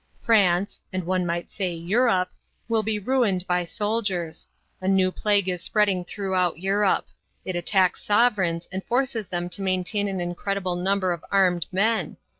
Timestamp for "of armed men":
11.11-12.17